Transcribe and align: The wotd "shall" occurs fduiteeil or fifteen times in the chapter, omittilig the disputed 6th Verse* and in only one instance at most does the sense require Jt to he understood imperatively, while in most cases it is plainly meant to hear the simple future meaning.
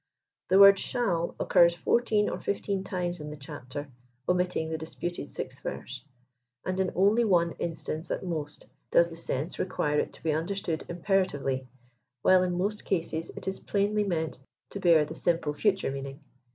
The 0.47 0.55
wotd 0.55 0.77
"shall" 0.77 1.35
occurs 1.39 1.77
fduiteeil 1.77 2.31
or 2.31 2.39
fifteen 2.39 2.83
times 2.83 3.19
in 3.21 3.29
the 3.29 3.37
chapter, 3.37 3.91
omittilig 4.27 4.71
the 4.71 4.77
disputed 4.79 5.27
6th 5.27 5.61
Verse* 5.61 6.03
and 6.65 6.79
in 6.79 6.91
only 6.95 7.23
one 7.23 7.51
instance 7.59 8.09
at 8.09 8.23
most 8.25 8.65
does 8.89 9.11
the 9.11 9.15
sense 9.15 9.59
require 9.59 10.03
Jt 10.03 10.13
to 10.13 10.21
he 10.23 10.31
understood 10.31 10.83
imperatively, 10.89 11.67
while 12.23 12.41
in 12.41 12.57
most 12.57 12.83
cases 12.83 13.29
it 13.35 13.47
is 13.47 13.59
plainly 13.59 14.03
meant 14.03 14.39
to 14.71 14.79
hear 14.81 15.05
the 15.05 15.13
simple 15.13 15.53
future 15.53 15.91
meaning. 15.91 16.19